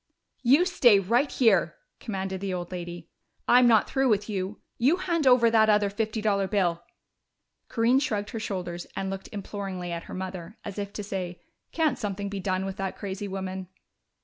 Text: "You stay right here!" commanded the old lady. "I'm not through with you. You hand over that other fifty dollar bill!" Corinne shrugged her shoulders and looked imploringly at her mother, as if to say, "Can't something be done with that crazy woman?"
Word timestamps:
"You 0.41 0.65
stay 0.65 0.97
right 0.99 1.31
here!" 1.31 1.75
commanded 1.99 2.41
the 2.41 2.55
old 2.55 2.71
lady. 2.71 3.11
"I'm 3.47 3.67
not 3.67 3.87
through 3.87 4.09
with 4.09 4.27
you. 4.27 4.59
You 4.79 4.97
hand 4.97 5.27
over 5.27 5.51
that 5.51 5.69
other 5.69 5.91
fifty 5.91 6.21
dollar 6.23 6.47
bill!" 6.47 6.81
Corinne 7.67 7.99
shrugged 7.99 8.31
her 8.31 8.39
shoulders 8.39 8.87
and 8.95 9.11
looked 9.11 9.29
imploringly 9.31 9.91
at 9.91 10.05
her 10.05 10.15
mother, 10.15 10.57
as 10.65 10.79
if 10.79 10.91
to 10.93 11.03
say, 11.03 11.39
"Can't 11.71 11.99
something 11.99 12.29
be 12.29 12.39
done 12.39 12.65
with 12.65 12.77
that 12.77 12.97
crazy 12.97 13.27
woman?" 13.27 13.67